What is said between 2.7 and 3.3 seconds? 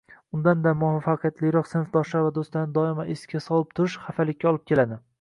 doimo